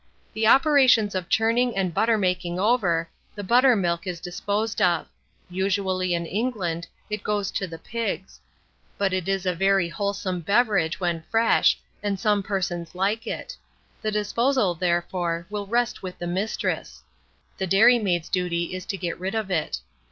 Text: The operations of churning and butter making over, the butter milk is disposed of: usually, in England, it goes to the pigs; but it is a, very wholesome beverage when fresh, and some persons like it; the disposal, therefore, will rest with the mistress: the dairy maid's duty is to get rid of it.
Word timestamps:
The 0.33 0.47
operations 0.47 1.13
of 1.13 1.29
churning 1.29 1.77
and 1.77 1.93
butter 1.93 2.17
making 2.17 2.59
over, 2.59 3.07
the 3.35 3.43
butter 3.43 3.75
milk 3.75 4.07
is 4.07 4.19
disposed 4.19 4.81
of: 4.81 5.07
usually, 5.47 6.15
in 6.15 6.25
England, 6.25 6.87
it 7.07 7.21
goes 7.23 7.51
to 7.51 7.67
the 7.67 7.77
pigs; 7.77 8.39
but 8.97 9.13
it 9.13 9.27
is 9.29 9.45
a, 9.45 9.53
very 9.53 9.89
wholesome 9.89 10.39
beverage 10.39 10.99
when 10.99 11.21
fresh, 11.29 11.77
and 12.01 12.19
some 12.19 12.41
persons 12.41 12.95
like 12.95 13.27
it; 13.27 13.55
the 14.01 14.09
disposal, 14.09 14.73
therefore, 14.73 15.45
will 15.51 15.67
rest 15.67 16.01
with 16.01 16.17
the 16.17 16.25
mistress: 16.25 17.03
the 17.59 17.67
dairy 17.67 17.99
maid's 17.99 18.27
duty 18.27 18.73
is 18.73 18.87
to 18.87 18.97
get 18.97 19.19
rid 19.19 19.35
of 19.35 19.51
it. 19.51 19.81